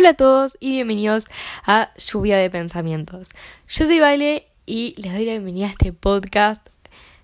[0.00, 1.26] Hola a todos y bienvenidos
[1.66, 3.34] a Lluvia de Pensamientos.
[3.68, 6.66] Yo soy Vale y les doy la bienvenida a este podcast.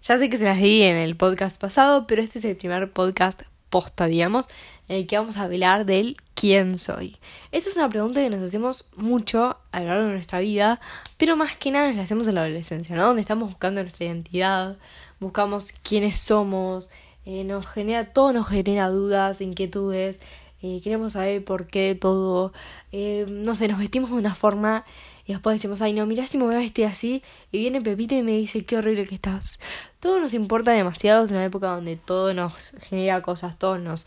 [0.02, 2.92] Ya sé que se las di en el podcast pasado, pero este es el primer
[2.92, 4.44] podcast posta, digamos,
[4.88, 7.16] en el que vamos a hablar del quién soy.
[7.50, 10.78] Esta es una pregunta que nos hacemos mucho a lo largo de nuestra vida,
[11.16, 13.06] pero más que nada nos la hacemos en la adolescencia, ¿no?
[13.06, 14.76] Donde estamos buscando nuestra identidad,
[15.18, 16.90] buscamos quiénes somos,
[17.24, 20.20] eh, nos genera, todo nos genera dudas, inquietudes,
[20.62, 22.52] eh, queremos saber por qué todo,
[22.92, 24.84] eh, no sé, nos vestimos de una forma
[25.26, 27.22] y después decimos, ay no, mira si me voy a vestir así
[27.52, 29.58] y viene Pepito y me dice, qué horrible que estás.
[30.00, 34.06] Todo nos importa demasiado, es una época donde todo nos genera cosas, todo nos,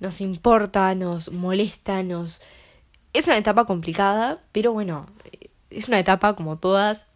[0.00, 2.40] nos importa, nos molesta, nos...
[3.12, 5.06] Es una etapa complicada, pero bueno,
[5.70, 7.06] es una etapa como todas.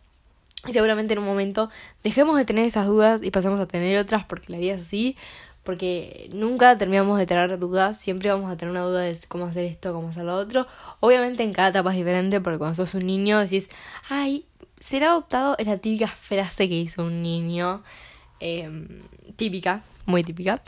[0.67, 1.71] Y seguramente en un momento
[2.03, 5.17] dejemos de tener esas dudas y pasamos a tener otras porque la vida es así
[5.67, 9.65] porque nunca terminamos de tener dudas, siempre vamos a tener una duda de cómo hacer
[9.65, 10.67] esto, cómo hacer lo otro.
[11.01, 13.69] Obviamente en cada etapa es diferente, porque cuando sos un niño decís,
[14.09, 14.47] ay,
[14.81, 17.83] será adoptado, es la típica frase que hizo un niño,
[18.41, 19.03] em,
[19.35, 20.63] típica, muy típica.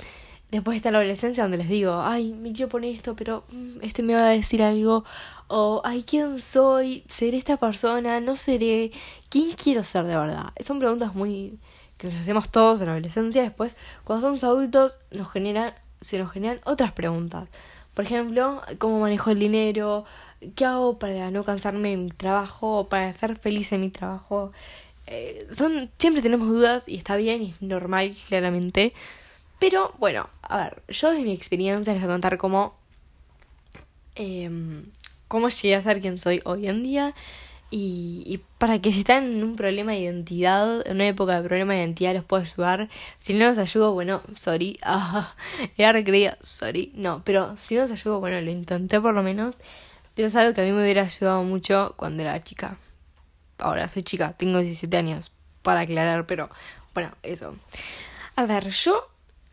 [0.51, 4.03] Después está la adolescencia donde les digo, ay, me quiero poner esto, pero mm, este
[4.03, 5.05] me va a decir algo.
[5.47, 7.05] O, ay, ¿quién soy?
[7.09, 8.21] ¿Seré esta persona?
[8.21, 8.91] ¿No seré?
[9.29, 10.47] ¿Quién quiero ser de verdad?
[10.61, 11.59] Son preguntas muy
[11.99, 16.33] que nos hacemos todos en la adolescencia, después cuando somos adultos nos genera, se nos
[16.33, 17.49] generan otras preguntas.
[17.95, 20.05] Por ejemplo, ¿cómo manejo el dinero?
[20.55, 22.89] ¿Qué hago para no cansarme en mi trabajo?
[22.89, 24.53] ¿Para ser feliz en mi trabajo?
[25.09, 28.93] Eh, son, siempre tenemos dudas y está bien y es normal, claramente.
[29.59, 32.77] Pero bueno, a ver, yo desde mi experiencia les voy a contar cómo,
[34.15, 34.49] eh,
[35.27, 37.15] cómo llegué a ser quien soy hoy en día
[37.71, 41.47] y, y, para que si están en un problema de identidad, en una época de
[41.47, 42.89] problema de identidad, los puedo ayudar.
[43.19, 44.79] Si no los ayudo, bueno, sorry.
[44.83, 45.35] Ah,
[45.77, 46.93] era recreía, sorry.
[46.95, 49.59] No, pero si no los ayudo, bueno, lo intenté por lo menos.
[50.15, 52.79] Pero es algo que a mí me hubiera ayudado mucho cuando era chica.
[53.59, 55.33] Ahora soy chica, tengo 17 años,
[55.63, 56.49] para aclarar, pero
[56.95, 57.55] bueno, eso.
[58.37, 59.09] A ver, yo,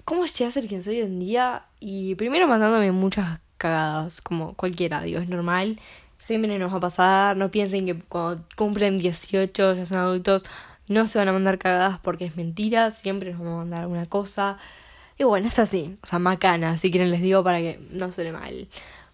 [0.05, 1.65] ¿cómo llegué a ser quien soy hoy en día?
[1.79, 5.79] Y primero mandándome muchas cagadas, como cualquiera, digo, es normal
[6.25, 7.37] siempre nos va a pasar.
[7.37, 10.43] No piensen que cuando cumplen 18 ya son adultos,
[10.87, 12.91] no se van a mandar cagadas porque es mentira.
[12.91, 14.57] Siempre nos vamos a mandar alguna cosa.
[15.17, 15.97] Y bueno, es así.
[16.03, 18.67] O sea, macana, si quieren les digo para que no suene mal.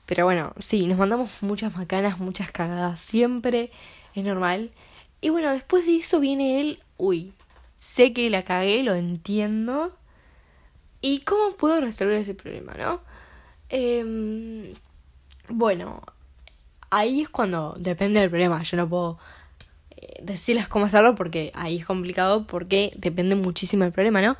[0.06, 3.00] Pero bueno, sí, nos mandamos muchas macanas, muchas cagadas.
[3.02, 3.72] Siempre
[4.16, 4.72] es normal.
[5.22, 7.34] Y bueno, después de eso viene el, uy,
[7.76, 9.96] sé que la cagué, lo entiendo.
[11.02, 13.02] ¿Y cómo puedo resolver ese problema, no?
[13.70, 14.74] Eh,
[15.50, 16.02] bueno,
[16.91, 18.62] ahí es cuando depende del problema.
[18.63, 19.18] Yo no puedo
[19.97, 24.38] eh, decirles cómo hacerlo porque ahí es complicado porque depende muchísimo del problema, ¿no?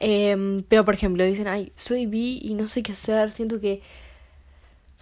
[0.00, 3.82] Em, pero por ejemplo, dicen, ay, soy bi y no sé qué hacer, siento que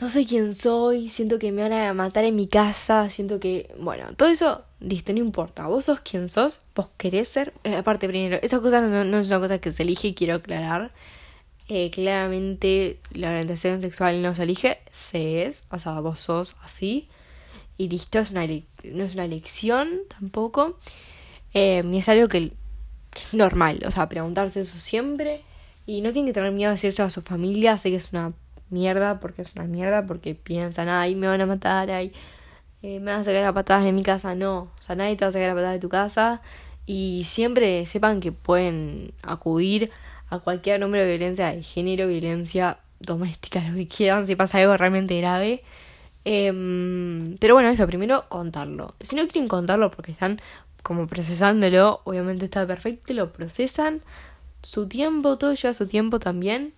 [0.01, 3.75] no sé quién soy, siento que me van a matar en mi casa, siento que,
[3.79, 8.09] bueno, todo eso, listo, no importa, vos sos quien sos, vos querés ser, eh, aparte
[8.09, 10.91] primero, esa cosa no, no, es una cosa que se elige, quiero aclarar,
[11.71, 17.09] eh, claramente la orientación sexual no se elige, se es, o sea, vos sos así.
[17.79, 20.79] Y listo, es una no es una elección tampoco.
[21.55, 22.53] Ni es algo que,
[23.15, 25.43] es normal, o sea, preguntarse eso siempre.
[25.87, 28.33] Y no tienen que tener miedo de decirlo a su familia, sé que es una
[28.71, 32.13] mierda, porque es una mierda, porque piensan, ay, me van a matar, ay,
[32.83, 34.35] eh, me van a sacar a patadas de mi casa.
[34.35, 36.43] No, o sea, nadie te va a sacar a patadas de tu casa.
[36.87, 39.91] Y siempre sepan que pueden acudir
[40.31, 44.77] a cualquier número de violencia de género, violencia doméstica, lo que quieran, si pasa algo
[44.77, 45.63] realmente grave.
[46.25, 48.95] Em, pero bueno, eso, primero contarlo.
[49.01, 50.41] Si no quieren contarlo porque están
[50.83, 54.01] como procesándolo, obviamente está perfecto, lo procesan.
[54.63, 56.73] Su tiempo, todo lleva su tiempo también.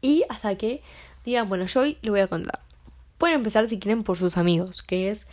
[0.00, 0.82] Y hasta que
[1.24, 2.60] digan, bueno, yo hoy lo voy a contar.
[3.18, 5.26] Pueden empezar si quieren por sus amigos, que es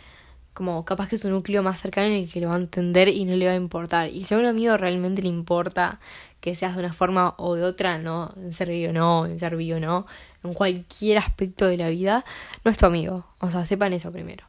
[0.54, 3.08] como capaz que es un núcleo más cercano en el que lo va a entender
[3.08, 4.08] y no le va a importar.
[4.10, 6.00] Y si a un amigo realmente le importa
[6.40, 9.54] que seas de una forma o de otra, no, en ser o no, en ser
[9.54, 10.06] o no,
[10.42, 12.24] en cualquier aspecto de la vida,
[12.64, 13.26] no es tu amigo.
[13.40, 14.44] O sea, sepan eso primero.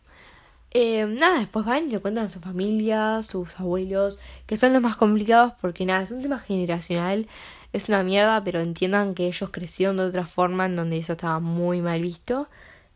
[0.73, 4.81] Eh, nada, después van y le cuentan a su familia, sus abuelos, que son los
[4.81, 7.27] más complicados porque nada, es un tema generacional,
[7.73, 11.39] es una mierda, pero entiendan que ellos crecieron de otra forma en donde eso estaba
[11.39, 12.47] muy mal visto.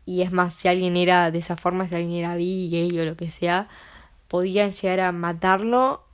[0.06, 3.16] Y es más, si alguien era de esa forma, si alguien era gay o lo
[3.16, 3.68] que sea,
[4.28, 6.05] podían llegar a matarlo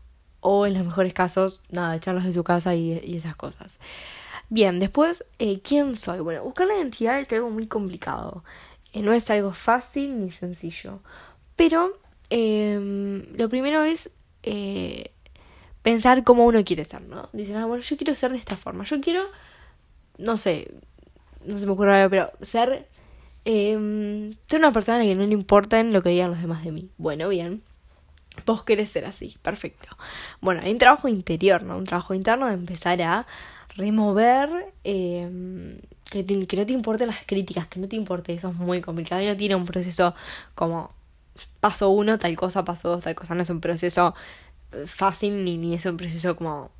[0.42, 3.78] o en los mejores casos, nada, echarlos de su casa y, esas cosas.
[4.50, 6.20] Bien, después, eh, ¿quién soy?
[6.20, 8.44] Bueno, buscar la identidad es algo muy complicado.
[8.92, 11.00] Eh, no es algo fácil ni sencillo.
[11.56, 11.92] Pero
[12.28, 14.10] em, lo primero es
[14.42, 15.12] eh,
[15.82, 17.28] pensar cómo uno quiere ser, ¿no?
[17.32, 18.84] Dicen, ah, bueno, yo quiero ser de esta forma.
[18.84, 19.24] Yo quiero,
[20.18, 20.72] no sé,
[21.46, 22.88] no se me ocurre pero ser
[23.44, 26.64] Eh, soy una persona a la que no le importa lo que digan los demás
[26.64, 26.90] de mí.
[26.98, 27.62] Bueno, bien.
[28.46, 29.88] Vos querés ser así, perfecto.
[30.40, 31.76] Bueno, hay un trabajo interior, ¿no?
[31.76, 33.26] Un trabajo interno de empezar a
[33.76, 35.78] remover eh,
[36.10, 39.22] que, que no te importen las críticas, que no te importe, eso es muy complicado
[39.22, 40.14] y no tiene un proceso
[40.54, 40.92] como
[41.60, 44.14] paso uno, tal cosa, paso dos, tal cosa, no es un proceso
[44.86, 46.70] fácil ni, ni es un proceso como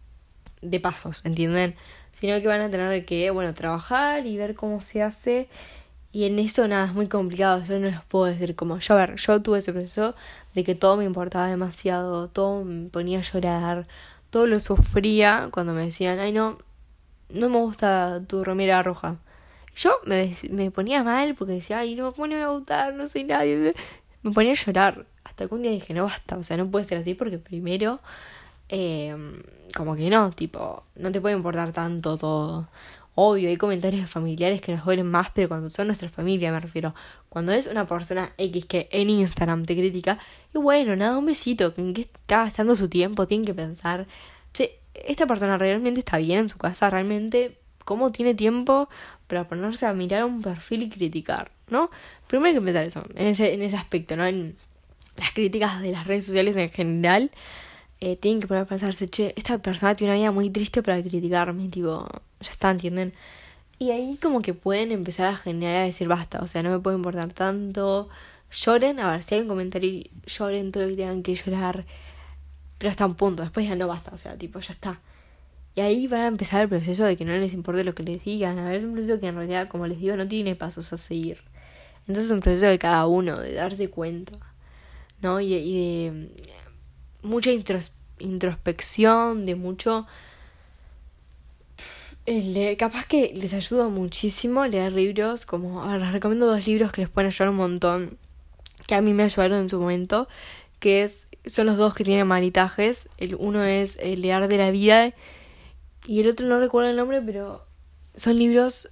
[0.60, 1.75] de pasos, ¿entienden?
[2.12, 5.49] Sino que van a tener que, bueno, trabajar y ver cómo se hace.
[6.12, 7.64] Y en eso nada, es muy complicado.
[7.64, 10.14] Yo no les puedo decir como, yo a ver, yo tuve ese proceso
[10.54, 13.87] de que todo me importaba demasiado, todo me ponía a llorar,
[14.31, 16.58] todo lo sufría cuando me decían, ay no,
[17.31, 19.16] no me gusta tu remera roja.
[19.76, 22.94] Yo me, me ponía mal porque decía, ay no, ¿cómo no me va a gustar?
[22.94, 23.75] No soy nadie.
[24.22, 25.06] Me ponía a llorar.
[25.25, 28.00] Hasta que un día dije, no basta, o sea, no puede ser así porque primero
[28.69, 29.14] eh,
[29.76, 32.69] como que no, tipo, no te puede importar tanto todo.
[33.14, 36.94] Obvio, hay comentarios familiares que nos duelen más, pero cuando son nuestra familia, me refiero.
[37.29, 40.19] Cuando es una persona X que en Instagram te critica,
[40.55, 44.06] y bueno, nada, un besito, en qué está gastando su tiempo, tienen que pensar,
[44.55, 48.88] che, esta persona realmente está bien en su casa, realmente, ¿cómo tiene tiempo
[49.26, 51.50] para ponerse a mirar un perfil y criticar?
[51.69, 51.91] ¿No?
[52.29, 54.26] Primero hay que pensar eso, en ese, en ese aspecto, ¿no?
[54.26, 54.55] En
[55.17, 57.31] las críticas de las redes sociales en general
[58.04, 61.00] eh, tienen que poner a pensarse, che, esta persona tiene una vida muy triste para
[61.00, 62.04] criticarme, tipo,
[62.40, 63.12] ya está, ¿entienden?
[63.78, 66.81] Y ahí como que pueden empezar a generar a decir, basta, o sea, no me
[66.81, 68.08] puede importar tanto,
[68.50, 71.84] lloren, a ver, si hay un comentario, lloren todo lo que tengan que llorar,
[72.78, 75.00] pero hasta un punto, después ya no basta, o sea, tipo, ya está.
[75.76, 78.25] Y ahí van a empezar el proceso de que no les importe lo que les
[78.25, 80.93] digan, a ver, es un proceso que en realidad, como les digo, no tiene pasos
[80.93, 81.38] a seguir.
[82.08, 84.32] Entonces es un proceso de cada uno, de darse cuenta,
[85.20, 85.40] ¿no?
[85.40, 86.62] Y, y de
[87.23, 87.51] mucha
[88.19, 90.07] introspección, de mucho...
[92.25, 97.11] Eh, capaz que les ayuda muchísimo leer libros, como les recomiendo dos libros que les
[97.11, 98.19] pueden ayudar un montón,
[98.87, 100.29] que a mí me ayudaron en su momento,
[100.79, 104.71] que es son los dos que tienen malitajes, el uno es El lear de la
[104.71, 105.13] vida
[106.07, 107.67] y el otro no recuerdo el nombre, pero
[108.15, 108.91] son libros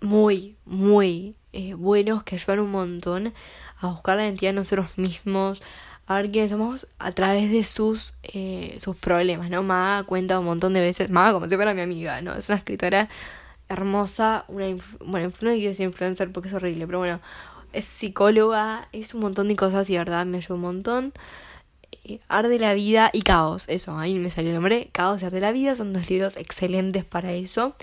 [0.00, 3.34] muy, muy eh, buenos que ayudan un montón
[3.78, 5.62] a buscar la identidad de nosotros mismos,
[6.06, 9.62] a ver quiénes somos a través de sus, eh, sus problemas, ¿no?
[9.62, 12.34] Maga cuenta un montón de veces, Maga como si fuera mi amiga, ¿no?
[12.34, 13.08] Es una escritora
[13.68, 14.66] hermosa, una,
[15.04, 17.20] bueno, no quiero decir influencer porque es horrible, pero bueno,
[17.72, 21.12] es psicóloga, es un montón de cosas y verdad me ayuda un montón.
[22.04, 25.40] Eh, Arde la vida y Caos, eso, ahí me salió el nombre, Caos y Arde
[25.40, 27.74] la vida, son dos libros excelentes para eso.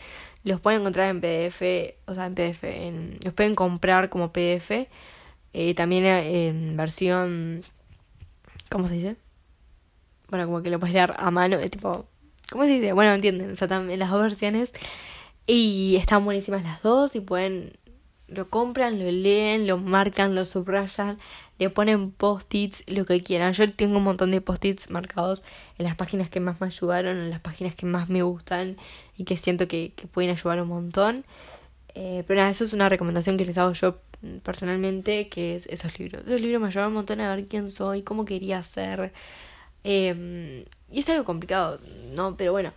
[0.46, 4.88] Los pueden encontrar en PDF, o sea, en PDF, en, los pueden comprar como PDF,
[5.54, 7.62] eh, también en versión
[8.74, 9.18] ¿Cómo se dice?
[10.30, 12.08] Bueno, como que lo puedes leer a mano, es tipo.
[12.50, 12.92] ¿Cómo se dice?
[12.94, 14.74] Bueno, entienden, o sea, también las dos versiones.
[15.46, 17.74] Y están buenísimas las dos y pueden.
[18.28, 21.20] Lo compran, lo leen, lo marcan, lo subrayan,
[21.60, 23.54] le ponen post-its, lo que quieran.
[23.54, 25.44] Yo tengo un montón de post-its marcados
[25.78, 28.78] en las páginas que más me ayudaron, en las páginas que más me gustan
[29.16, 31.26] y que siento que, que pueden ayudar un montón.
[31.96, 33.98] Eh, pero nada, eso es una recomendación que les hago yo
[34.44, 36.24] personalmente, que es esos libros.
[36.26, 39.14] Esos libros me ayudaron un montón a ver quién soy, cómo quería ser.
[39.84, 41.80] Em, y es algo complicado,
[42.12, 42.36] ¿no?
[42.38, 42.74] Pero bueno,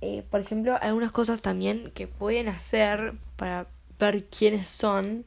[0.00, 3.66] eh, por ejemplo, algunas cosas también que pueden hacer para
[3.98, 5.24] ver quiénes son,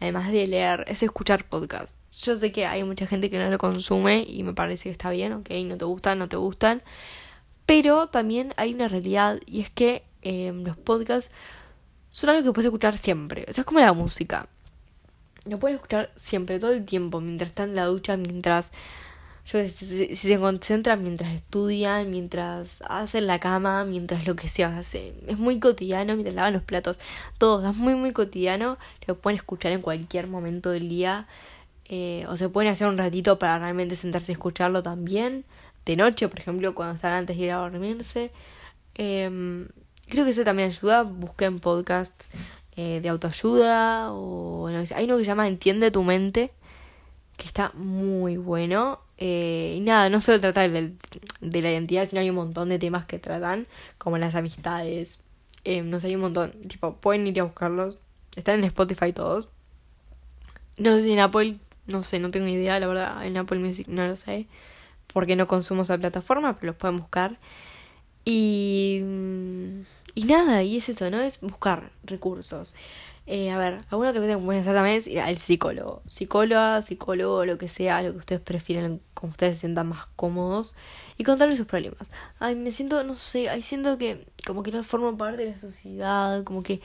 [0.00, 1.96] además de leer, es escuchar podcasts.
[2.22, 5.10] Yo sé que hay mucha gente que no lo consume y me parece que está
[5.10, 6.82] bien, ok, no te gustan, no te gustan.
[7.66, 11.30] Pero también hay una realidad y es que em, los podcasts
[12.10, 13.44] son algo que puedes escuchar siempre.
[13.48, 14.48] O sea, es como la música.
[15.44, 18.72] Lo pueden escuchar siempre, todo el tiempo, mientras están en la ducha, mientras
[19.50, 24.76] yo si, si, se concentran mientras estudian, mientras hacen la cama, mientras lo que sea,
[24.76, 27.00] hace, es muy cotidiano, mientras lavan los platos,
[27.38, 31.26] todo, es muy muy cotidiano, lo pueden escuchar en cualquier momento del día,
[31.86, 35.46] eh, o se pueden hacer un ratito para realmente sentarse y escucharlo también,
[35.86, 38.30] de noche, por ejemplo, cuando están antes de ir a dormirse.
[38.96, 39.66] Eh,
[40.08, 42.30] creo que eso también ayuda, busquen podcasts
[42.76, 46.52] eh, de autoayuda o no, hay uno que se llama Entiende tu mente
[47.38, 49.00] que está muy bueno.
[49.16, 50.92] Eh, y nada no solo trata de,
[51.40, 55.20] de, la identidad sino hay un montón de temas que tratan como las amistades.
[55.64, 56.52] Eh, no sé hay un montón.
[56.68, 57.98] Tipo pueden ir a buscarlos.
[58.36, 59.48] Están en Spotify todos.
[60.76, 63.26] No sé si en Apple no sé no tengo ni idea la verdad.
[63.26, 64.46] En Apple Music no lo sé
[65.12, 67.38] porque no consumo esa plataforma pero los pueden buscar
[68.30, 69.00] y,
[70.14, 71.18] y nada, y es eso, ¿no?
[71.20, 72.74] Es buscar recursos.
[73.26, 76.02] Eh, a ver, alguna otra cosa que pueden hacer también es ir al psicólogo.
[76.06, 80.74] Psicóloga, psicólogo, lo que sea, lo que ustedes prefieren, como ustedes se sientan más cómodos.
[81.16, 82.10] Y contarles sus problemas.
[82.38, 85.58] Ay, me siento, no sé, ay, siento que como que no formo parte de la
[85.58, 86.82] sociedad, como que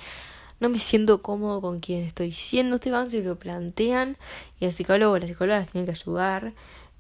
[0.62, 4.18] no me siento cómodo con quien estoy siendo, ustedes van, lo plantean
[4.62, 6.54] y el psicólogo o la psicóloga les tiene que ayudar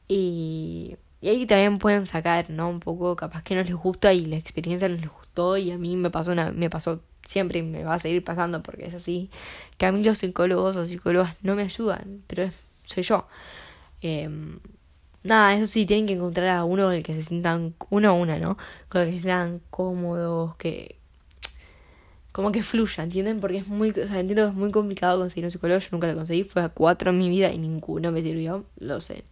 [0.10, 2.70] y, y ahí también pueden sacar, ¿no?
[2.70, 5.77] Un poco, capaz que no les gusta y la experiencia no les gustó y a
[5.77, 8.94] mí me pasó, una, me pasó siempre y me va a seguir pasando porque es
[8.94, 9.30] así,
[9.77, 12.50] que a mí los psicólogos o psicólogas no me ayudan, pero
[12.84, 13.25] soy yo.
[14.01, 14.30] Eh,
[15.24, 18.12] nada, eso sí, tienen que encontrar a uno con el que se sientan, uno a
[18.12, 18.58] una, ¿no?
[18.89, 20.98] Con el que se sientan cómodos, que
[22.34, 23.39] como que fluya, ¿entienden?
[23.39, 26.08] Porque es muy, o sea, entiendo que es muy complicado conseguir un psicólogo, yo nunca
[26.08, 29.24] lo conseguí, fue a cuatro en mi vida y ninguno me sirvió, lo sé.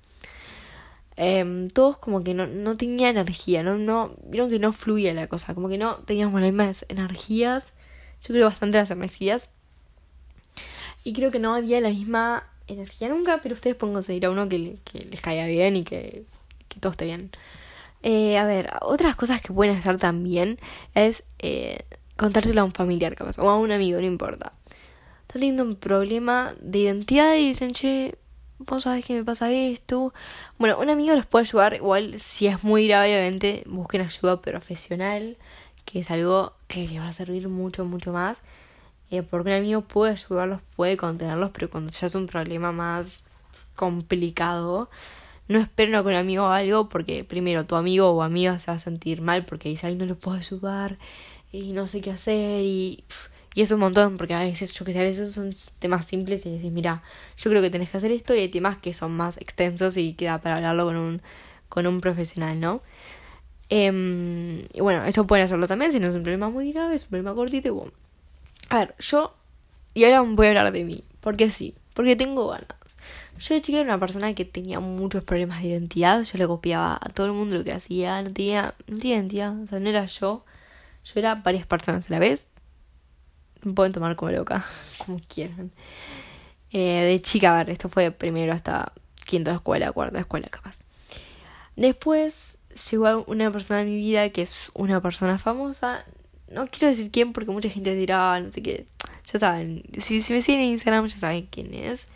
[1.18, 5.28] Eh, todos como que no, no tenía energía, no, no, vieron que no fluía la
[5.28, 7.74] cosa, como que no teníamos las mismas energías,
[8.22, 9.54] yo creo bastante las energías,
[11.04, 14.48] y creo que no había la misma energía nunca, pero ustedes pueden conseguir a uno
[14.48, 16.24] que, que les caiga bien y que,
[16.70, 17.32] que todo esté bien.
[18.04, 20.60] Eh, a ver, otras cosas que pueden hacer también
[20.96, 21.84] es eh,
[22.18, 24.54] contárselo a un familiar, capaz, o a un amigo, no importa.
[25.22, 28.16] Está teniendo un problema de identidad y dicen, che,
[28.66, 30.14] vos sabés que me pasa esto.
[30.58, 35.38] Bueno, un amigo los puede ayudar, igual si es muy grave, obviamente busquen ayuda profesional,
[35.86, 38.42] que es algo que les va a servir mucho, mucho más.
[39.10, 43.26] Eh, porque un amigo puede ayudarlos, puede contenerlos, pero cuando ya es un problema más
[43.76, 44.90] complicado,
[45.48, 48.72] no esperen a que un amigo haga algo porque primero tu amigo o amiga se
[48.72, 50.98] va a sentir mal porque dice, ay, no lo puedo ayudar
[51.52, 53.04] y no sé qué hacer y,
[53.54, 56.46] y es un montón porque a veces, yo que sé, a veces son temas simples
[56.46, 57.04] y decís, mira,
[57.38, 60.14] yo creo que tenés que hacer esto y hay temas que son más extensos y
[60.14, 61.22] queda para hablarlo con un,
[61.70, 62.82] con un profesional, ¿no?
[63.70, 67.04] Eh, y bueno, eso pueden hacerlo también si no es un problema muy grave, es
[67.04, 67.94] un problema cortito y bueno.
[68.70, 69.34] A ver, yo.
[69.94, 71.04] Y ahora voy a hablar de mí.
[71.22, 71.76] Porque sí.
[71.94, 72.68] Porque tengo ganas.
[73.40, 76.24] Yo de chica era una persona que tenía muchos problemas de identidad.
[76.24, 78.22] Yo le copiaba a todo el mundo lo que hacía.
[78.22, 79.60] No tenía, no tenía identidad.
[79.62, 80.46] O sea, no era yo.
[81.06, 82.51] Yo era varias personas a la vez.
[83.64, 84.64] Me pueden tomar como loca.
[85.06, 85.72] como quieran.
[86.72, 88.94] Eh, de chica, a ver, esto fue primero hasta
[89.26, 90.80] quinto de escuela, cuarta escuela, capaz.
[91.76, 92.58] Después
[92.92, 96.06] llegó una persona en mi vida que es una persona famosa
[96.52, 98.86] no quiero decir quién porque mucha gente dirá, no sé qué.
[99.32, 102.08] Ya saben, si, si me siguen en Instagram ya saben quién es.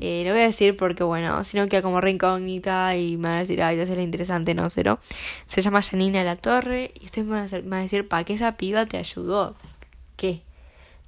[0.00, 3.28] Eh, lo voy a decir porque, bueno, si no queda como re incógnita y me
[3.28, 4.98] van a decir, ay, ya la interesante, no, cero.
[5.46, 8.34] Se llama Janina La Torre y ustedes me van, a van a decir, ¿para qué
[8.34, 9.54] esa piba te ayudó?
[10.16, 10.42] ¿Qué?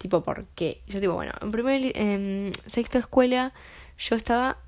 [0.05, 0.83] Tipo, ¿por qué?
[0.87, 3.55] Yo digo, bueno, en primer, en sexto escuela
[3.99, 4.59] yo estaba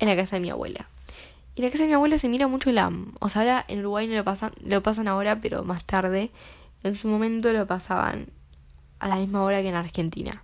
[0.00, 0.88] en la casa de mi abuela.
[1.54, 2.90] Y la casa de mi abuela se mira mucho la...
[3.20, 6.32] O sea, ahora en Uruguay no lo pasan, lo pasan ahora, pero más tarde
[6.82, 8.30] en su momento lo pasaban
[8.98, 10.42] a la misma hora que en Argentina.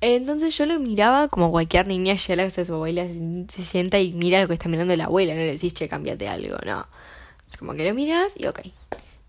[0.00, 3.06] Entonces yo lo miraba como cualquier niña ya la que su abuela
[3.46, 6.26] se sienta y mira lo que está mirando la abuela, no le decís, che, cámbiate
[6.26, 6.84] algo, no.
[7.60, 8.58] Como que lo miras y ok.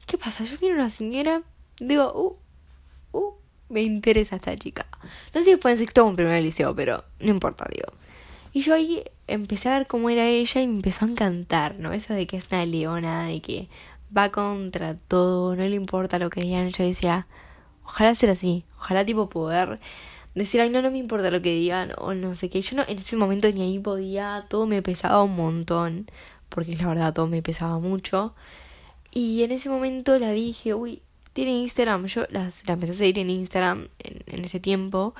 [0.08, 0.44] ¿Qué pasa?
[0.44, 1.44] Yo miro a una señora,
[1.80, 2.49] digo, uh,
[3.12, 3.34] uh,
[3.70, 4.86] me interesa esta chica.
[5.34, 7.92] No sé si fue en sexto o en primer liceo, pero no importa, digo.
[8.52, 11.94] Y yo ahí empecé a ver cómo era ella y me empezó a encantar, ¿no?
[11.94, 13.70] Eso de que es una leona, de que
[14.16, 16.70] va contra todo, no le importa lo que digan.
[16.72, 17.28] Yo decía,
[17.84, 19.80] ojalá ser así, ojalá tipo poder
[20.36, 22.62] decir, ay, no, no me importa lo que digan, o no sé qué.
[22.62, 26.10] Yo no, en ese momento ni ahí podía, todo me pesaba un montón,
[26.50, 28.34] porque la verdad todo me pesaba mucho.
[29.12, 31.02] Y en ese momento la dije, uy,
[31.44, 32.06] tiene Instagram.
[32.08, 35.16] Yo la, la empecé a seguir en Instagram en, en ese tiempo.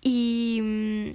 [0.00, 1.10] Y mm,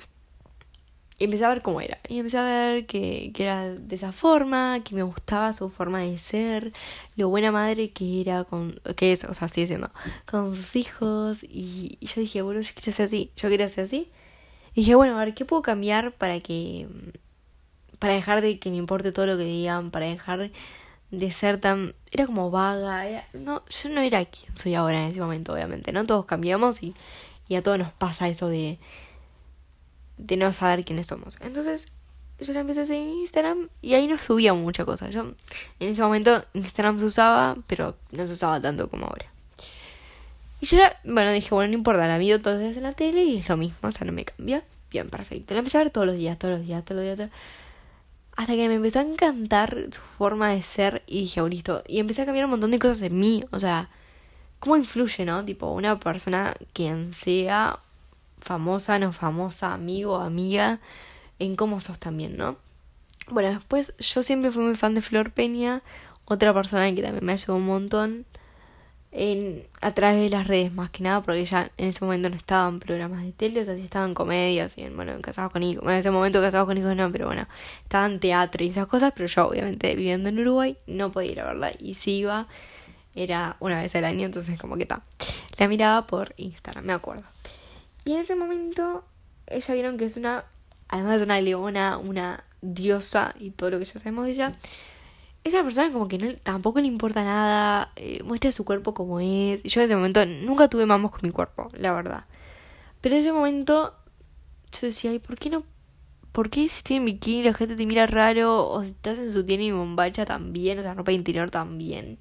[1.20, 2.00] y empecé a ver cómo era.
[2.10, 6.00] Y empecé a ver que, que, era de esa forma, que me gustaba su forma
[6.00, 6.74] de ser,
[7.16, 9.92] lo buena madre que era con, que es, o sea, sigue siendo,
[10.26, 11.44] con sus hijos.
[11.44, 14.10] Y, yo dije, bueno, yo quería ser así, yo quería ser así.
[14.76, 16.88] Dije, bueno, a ver, ¿qué puedo cambiar para que,
[18.00, 20.52] para dejar de que me importe todo lo que digan, para dejar
[21.14, 25.22] de ser tan, era como vaga, no, yo no era quien soy ahora en ese
[25.22, 26.06] momento, obviamente, ¿no?
[26.06, 26.96] Todos cambiamos y,
[27.48, 28.80] y a todos nos pasa eso de
[30.18, 31.38] de no saber quiénes somos.
[31.42, 31.86] Entonces
[32.40, 35.10] yo la empecé a seguir en Instagram y ahí no subía mucha cosa.
[35.10, 39.26] Yo en ese momento Instagram se usaba, pero no se usaba tanto como ahora.
[40.62, 42.94] Y yo era, bueno, dije, bueno, no importa, la vi todos los días en la
[42.94, 44.64] tele y es lo mismo, o sea, no me cambia.
[44.90, 45.54] Bien, perfecto.
[45.54, 47.30] La empecé a ver todos los días, todos los días, todos los días.
[48.36, 51.84] Hasta que me empezó a encantar su forma de ser y dije, oh, listo.
[51.88, 53.90] Y empecé a cambiar un montón de cosas en mí, o sea,
[54.60, 55.46] cómo influye, ¿no?
[55.46, 57.80] Tipo, una persona, quien sea,
[58.40, 60.80] famosa, no famosa, amigo, amiga,
[61.40, 62.58] en cómo sos también, ¿no?
[63.30, 65.82] Bueno, después yo siempre fui muy fan de Flor Peña,
[66.26, 68.26] otra persona que también me ayudó un montón
[69.16, 72.36] en, a través de las redes más que nada, porque ya en ese momento no
[72.36, 75.62] estaban programas de tele, o sea, sí estaban comedias, y en, bueno, en Casados con
[75.62, 77.48] Hijos, bueno, en ese momento Casados con Hijos no, pero bueno,
[77.84, 81.46] estaban teatro y esas cosas, pero yo obviamente viviendo en Uruguay no podía ir a
[81.46, 82.48] verla, y si iba
[83.16, 85.04] era una vez al año, entonces como que está.
[85.60, 87.24] La miraba por Instagram, me acuerdo.
[88.06, 89.06] Y en ese momento,
[89.46, 90.46] ella vieron que es una,
[90.88, 94.54] además de una leona, una diosa y todo lo que ya sabemos de ella.
[95.44, 99.62] Esa persona como que no, tampoco le importa nada, eh, muestra su cuerpo como es.
[99.64, 102.26] Yo en ese momento nunca tuve mamos con mi cuerpo, la verdad.
[103.02, 103.94] Pero en ese momento
[104.72, 105.64] yo decía, ¿y por qué no?
[106.32, 108.68] ¿Por qué si estoy en bikini la gente te mira raro?
[108.70, 112.18] O si estás en su tienda y bombacha también, o sea, ropa interior también.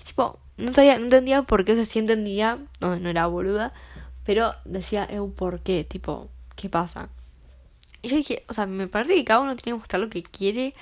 [0.00, 3.26] Y tipo, no sabía, no entendía por qué, o sea, sí entendía, no, no era
[3.26, 3.72] boluda,
[4.24, 5.84] pero decía, eu, ¿por qué?
[5.84, 7.08] Tipo, ¿qué pasa?
[8.02, 10.22] Y yo dije, o sea, me parece que cada uno tiene que mostrar lo que
[10.22, 10.74] quiere.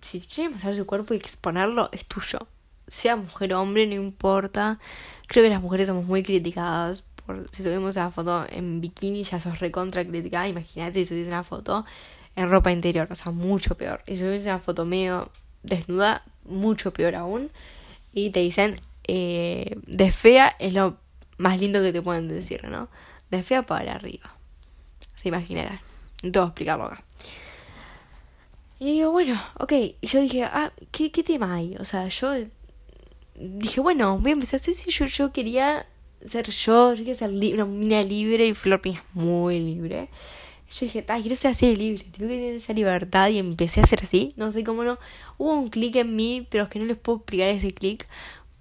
[0.00, 2.46] Si quiere mostrar su cuerpo y exponerlo, es tuyo.
[2.86, 4.78] Sea mujer o hombre, no importa.
[5.26, 7.04] Creo que las mujeres somos muy criticadas
[7.52, 11.84] si subimos esa foto en bikini ya sos recontra criticada, imagínate si subís una foto
[12.36, 14.02] en ropa interior, o sea, mucho peor.
[14.06, 15.30] Y si subís una foto medio
[15.62, 17.50] desnuda, mucho peor aún.
[18.12, 20.96] Y te dicen, eh, de fea es lo
[21.36, 22.88] más lindo que te pueden decir, ¿no?
[23.30, 24.34] De fea para arriba.
[25.16, 25.80] Se imaginarán.
[26.22, 27.00] No te voy a explicarlo acá.
[28.78, 29.72] Y digo, bueno, ok.
[30.00, 31.76] Y yo dije, ah, ¿qué, qué tema hay?
[31.78, 32.32] O sea, yo
[33.34, 35.86] dije, bueno, voy a empezar a hacer si yo, yo quería
[36.24, 40.08] ser yo, yo quería ser una mina libre y Flor es muy libre.
[40.70, 43.80] Yo dije, ay, quiero ser así de libre, tengo que tener esa libertad y empecé
[43.80, 44.34] a ser así.
[44.36, 44.98] No sé cómo no.
[45.38, 48.06] Hubo un clic en mí, pero es que no les puedo explicar ese clic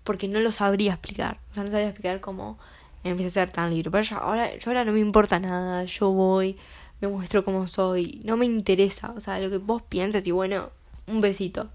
[0.03, 1.39] porque no lo sabría explicar.
[1.51, 2.57] O sea, no sabría explicar cómo
[3.03, 3.91] empecé a ser tan libre.
[3.91, 6.57] Pero ahora, yo ahora no me importa nada, yo voy,
[7.01, 9.13] me muestro cómo soy, no me interesa.
[9.15, 10.69] O sea, lo que vos piensas y bueno,
[11.07, 11.69] un besito.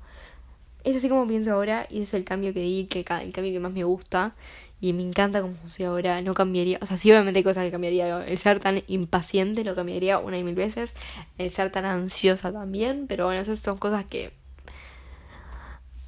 [0.84, 3.60] Es así como pienso ahora y es el cambio que di, que el cambio que
[3.60, 4.34] más me gusta
[4.82, 7.70] y me encanta como soy ahora, no cambiaría, o sea, sí obviamente hay cosas que
[7.70, 10.94] cambiaría, el ser tan impaciente lo cambiaría una y mil veces,
[11.38, 14.32] el ser tan ansiosa también, pero bueno, esas son cosas que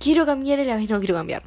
[0.01, 1.45] quiero cambiar y a la vez no quiero cambiar,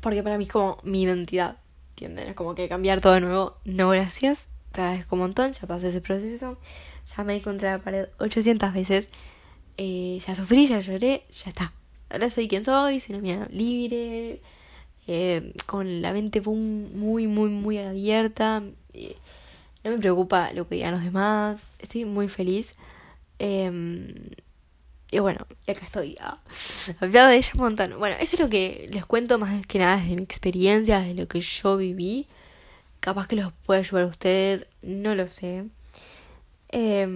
[0.00, 1.56] porque para mí es como mi identidad,
[1.90, 2.28] ¿entienden?
[2.28, 4.50] Es como que cambiar todo de nuevo, no gracias,
[4.82, 6.58] agradezco un montón, ya pasé ese proceso,
[7.16, 9.10] ya me di contra la pared 800 veces,
[9.76, 11.72] eh, ya sufrí, ya lloré, ya está.
[12.10, 14.40] Ahora soy quien soy, soy una mía libre,
[15.06, 18.62] eh, con la mente muy, muy, muy abierta.
[18.92, 19.16] Eh,
[19.84, 21.76] no me preocupa lo que digan los demás.
[21.78, 22.74] Estoy muy feliz.
[23.38, 24.14] Em,
[25.10, 26.16] y bueno, acá estoy.
[26.20, 26.38] Ah,
[27.00, 27.98] hablado de ella un montón.
[27.98, 31.26] Bueno, eso es lo que les cuento más que nada desde mi experiencia, de lo
[31.28, 32.26] que yo viví.
[33.00, 35.64] Capaz que los puede ayudar a ustedes, no lo sé.
[36.70, 37.06] Eh,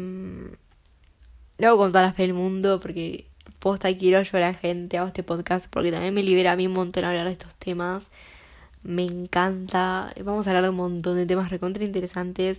[1.59, 3.27] lo hago con toda la fe del mundo porque
[3.59, 6.73] posta quiero ayudar a gente, hago este podcast porque también me libera a mí un
[6.73, 8.11] montón hablar de estos temas.
[8.83, 10.12] Me encanta.
[10.25, 12.59] Vamos a hablar de un montón de temas recontra interesantes,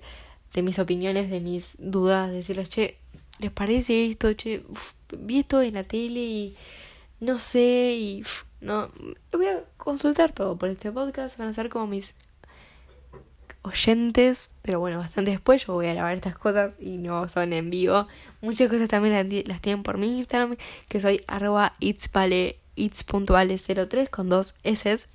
[0.53, 2.97] de mis opiniones, de mis dudas, de decirles, che,
[3.39, 4.31] ¿les parece esto?
[4.33, 4.63] Che,
[5.17, 6.55] vi esto en la tele y
[7.19, 8.23] no sé y
[8.61, 8.89] no,
[9.31, 12.15] voy a consultar todo por este podcast, van a ser como mis
[13.63, 17.69] oyentes, pero bueno, bastante después yo voy a grabar estas cosas y no son en
[17.69, 18.07] vivo.
[18.41, 20.55] Muchas cosas también las, tienen por mi Instagram,
[20.87, 25.07] que soy arroba itsvale, its.vale03 con dos S.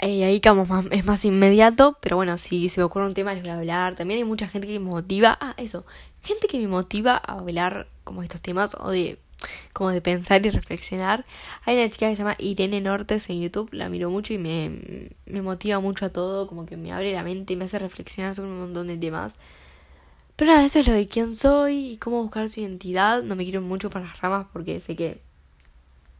[0.00, 3.34] Y ahí como más, es más inmediato, pero bueno, si se me ocurre un tema
[3.34, 3.94] les voy a hablar.
[3.94, 5.86] También hay mucha gente que me motiva, ah, eso,
[6.22, 9.18] gente que me motiva a hablar como estos temas o de
[9.72, 11.24] como de pensar y reflexionar.
[11.64, 15.10] Hay una chica que se llama Irene Nortes en YouTube, la miro mucho y me,
[15.26, 18.34] me motiva mucho a todo, como que me abre la mente y me hace reflexionar
[18.34, 19.34] sobre un montón de temas.
[20.36, 23.22] Pero nada, eso es lo de quién soy y cómo buscar su identidad.
[23.22, 25.22] No me quiero mucho para las ramas porque sé que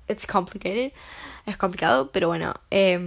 [0.09, 0.93] it's complicated.
[1.47, 2.55] Es complicado, pero bueno.
[2.71, 2.99] Eh,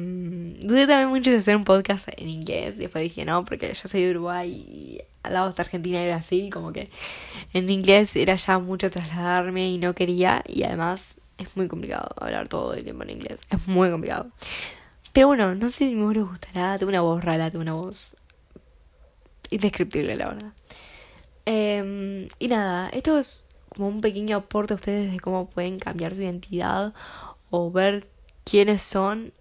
[0.62, 2.78] dudé también mucho de hacer un podcast en inglés.
[2.78, 6.50] Después dije no, porque yo soy de Uruguay y al lado de Argentina y Brasil.
[6.52, 6.90] Como que
[7.54, 10.44] en inglés era ya mucho trasladarme y no quería.
[10.48, 13.42] Y además es muy complicado hablar todo el tiempo en inglés.
[13.50, 14.32] Es muy complicado.
[15.12, 16.78] Pero bueno, no sé si me gustará.
[16.78, 18.16] Tengo una voz rara, tengo una voz
[19.50, 20.54] indescriptible, la verdad.
[21.46, 23.49] Eh, y nada, esto es
[23.80, 26.94] como un pequeño aporte a ustedes de cómo pueden cambiar su identidad
[27.50, 28.08] o ver
[28.44, 29.34] quiénes son.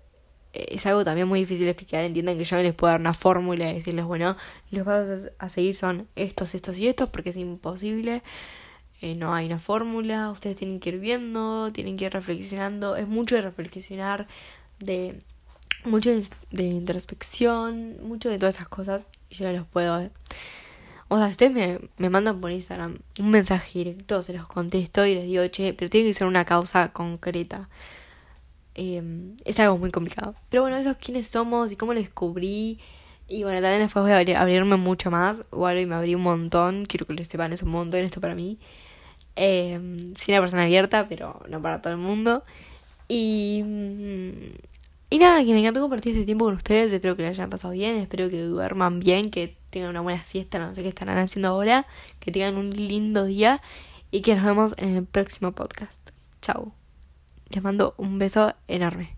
[0.53, 2.05] Eh, es algo también muy difícil de explicar.
[2.05, 4.37] Entiendan que yo no les puedo dar una fórmula y decirles, bueno,
[4.71, 8.23] los pasos a seguir son estos, estos y estos, porque es imposible.
[9.01, 10.31] Eh, no hay una fórmula.
[10.31, 12.95] Ustedes tienen que ir viendo, tienen que ir reflexionando.
[12.95, 14.29] Es mucho de reflexionar,
[14.79, 15.21] de
[15.85, 16.11] mucho
[16.51, 19.09] de, introspección, mucho de todas esas cosas.
[19.31, 20.11] Yo no los puedo.
[21.09, 25.15] O sea, ustedes me, me mandan por Instagram un mensaje directo, se los contesto y
[25.15, 27.69] les digo, che, pero tiene que ser una causa concreta.
[28.81, 30.37] Em, es algo muy complicado.
[30.51, 32.79] Pero bueno, eso es quiénes somos y cómo lo descubrí.
[33.27, 35.39] Y bueno, también después voy a abrirme mucho más.
[35.53, 36.85] Igual y me abrí un montón.
[36.87, 38.61] Quiero que lo sepan, es un montón esto para mí.
[39.35, 39.79] Eh,
[40.29, 42.45] una persona abierta, pero no para todo el mundo.
[43.09, 43.65] Y,
[45.11, 46.93] Y nada, que me encantó compartir este tiempo con ustedes.
[46.93, 47.97] Espero que lo hayan pasado bien.
[47.97, 49.31] Espero que duerman bien.
[49.33, 50.59] Que tengan una buena siesta.
[50.59, 51.87] No sé qué estarán haciendo ahora.
[52.21, 53.63] Que tengan un lindo día.
[54.11, 56.11] Y que nos vemos en el próximo podcast.
[56.43, 56.73] Chao.
[57.51, 59.18] Les mando un beso enorme.